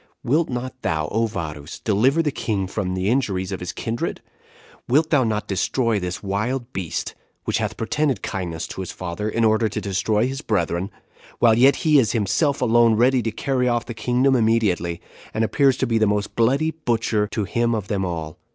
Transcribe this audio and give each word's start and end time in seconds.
Wilt 0.23 0.49
not 0.49 0.81
thou, 0.81 1.09
O 1.09 1.27
Varus! 1.27 1.77
deliver 1.79 2.23
the 2.23 2.31
king 2.31 2.65
from 2.65 2.95
the 2.95 3.07
injuries 3.07 3.51
of 3.51 3.59
his 3.59 3.71
kindred? 3.71 4.19
Wilt 4.87 5.11
not 5.11 5.29
thou 5.29 5.39
destroy 5.41 5.99
this 5.99 6.23
wicked 6.23 6.27
wild 6.27 6.73
beast, 6.73 7.13
which 7.43 7.59
hath 7.59 7.77
pretended 7.77 8.23
kindness 8.23 8.65
to 8.69 8.81
his 8.81 8.91
father, 8.91 9.29
in 9.29 9.45
order 9.45 9.69
to 9.69 9.79
destroy 9.79 10.25
his 10.27 10.41
brethren; 10.41 10.89
while 11.37 11.53
yet 11.55 11.75
he 11.85 11.99
is 11.99 12.13
himself 12.13 12.63
alone 12.63 12.95
ready 12.95 13.21
to 13.21 13.29
carry 13.31 13.67
off 13.67 13.85
the 13.85 13.93
kingdom 13.93 14.35
immediately, 14.35 14.99
and 15.35 15.43
appears 15.43 15.77
to 15.77 15.85
be 15.85 15.99
the 15.99 16.07
most 16.07 16.35
bloody 16.35 16.71
butcher 16.71 17.27
to 17.27 17.43
him 17.43 17.75
of 17.75 17.87
them 17.87 18.03
all? 18.03 18.39